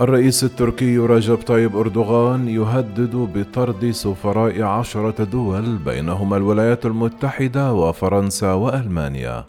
[0.00, 9.44] الرئيس التركي رجب طيب أردوغان يهدد بطرد سفراء عشرة دول بينهما الولايات المتحدة وفرنسا وألمانيا.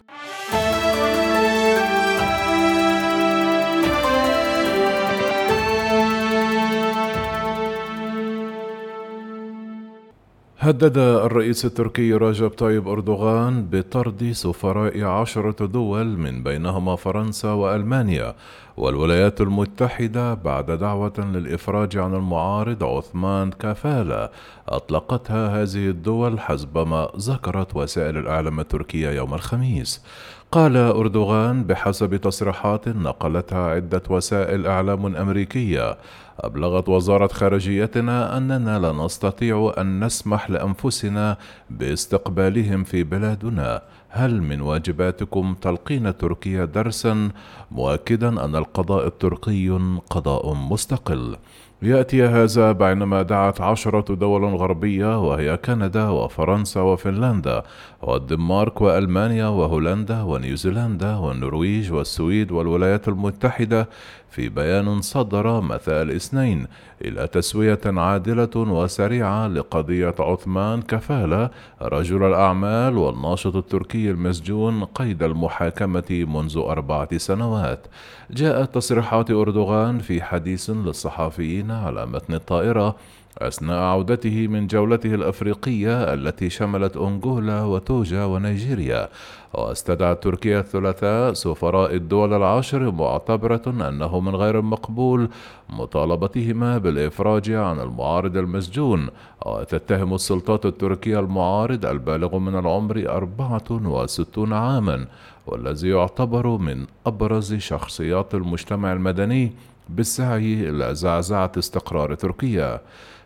[10.58, 18.34] هدد الرئيس التركي رجب طيب أردوغان بطرد سفراء عشرة دول من بينهما فرنسا وألمانيا.
[18.80, 24.30] والولايات المتحدة بعد دعوة للإفراج عن المعارض عثمان كافالة
[24.68, 30.04] أطلقتها هذه الدول حسب ما ذكرت وسائل الإعلام التركية يوم الخميس.
[30.52, 35.98] قال أردوغان بحسب تصريحات نقلتها عدة وسائل إعلام أمريكية.
[36.40, 41.36] أبلغت وزارة خارجيتنا أننا لا نستطيع أن نسمح لأنفسنا
[41.70, 43.82] باستقبالهم في بلادنا.
[44.08, 47.30] هل من واجباتكم تلقين تركيا درسا؟
[47.70, 51.36] مؤكدا أن القضاء التركي قضاء مستقل.
[51.82, 57.62] يأتي هذا بينما دعت عشرة دول غربية وهي كندا وفرنسا وفنلندا
[58.02, 63.88] والدنمارك وألمانيا وهولندا ونيوزيلندا والنرويج والسويد والولايات المتحدة
[64.30, 66.66] في بيان صدر مساء الاثنين
[67.04, 71.50] إلى تسوية عادلة وسريعة لقضية عثمان كفالة
[71.82, 77.86] رجل الأعمال والناشط التركي المسجون قيد المحاكمة منذ أربعة سنوات.
[78.30, 82.96] جاءت تصريحات أردوغان في حديث للصحفيين على متن الطائرة
[83.38, 89.08] أثناء عودته من جولته الأفريقية التي شملت أنغولا وتوجا ونيجيريا
[89.54, 95.28] واستدعت تركيا الثلاثاء سفراء الدول العشر معتبرة أنه من غير المقبول
[95.68, 99.08] مطالبتهما بالإفراج عن المعارض المسجون
[99.46, 105.06] وتتهم السلطات التركية المعارض البالغ من العمر أربعة وستون عاما
[105.46, 109.52] والذي يعتبر من أبرز شخصيات المجتمع المدني
[109.96, 112.80] بالسعي إلى زعزعة استقرار تركيا.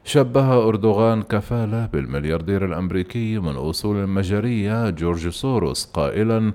[0.05, 6.53] شبه أردوغان كفالة بالملياردير الأمريكي من أصول مجرية جورج سوروس قائلا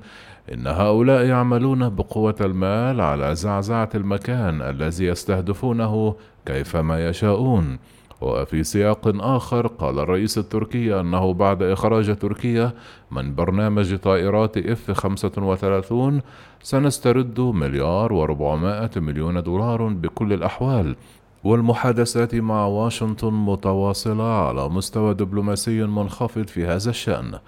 [0.54, 6.16] إن هؤلاء يعملون بقوة المال على زعزعة المكان الذي يستهدفونه
[6.46, 7.80] كيفما يشاءون.
[8.22, 12.72] وفي سياق آخر قال الرئيس التركي أنه بعد إخراج تركيا
[13.12, 16.22] من برنامج طائرات إف 35
[16.64, 20.96] سنسترد مليار وربعمائة مليون دولار بكل الأحوال.
[21.44, 27.40] والمحادثات مع واشنطن متواصلة على مستوى دبلوماسي منخفض في هذا الشأن.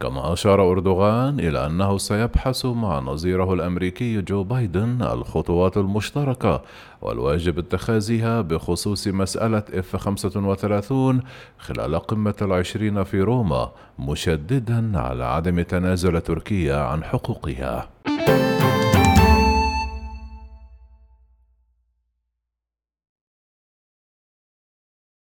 [0.00, 6.62] كما أشار أردوغان إلى أنه سيبحث مع نظيره الأمريكي جو بايدن الخطوات المشتركة
[7.02, 11.20] والواجب اتخاذها بخصوص مسألة اف 35
[11.58, 17.88] خلال قمة العشرين في روما مشددا على عدم تنازل تركيا عن حقوقها.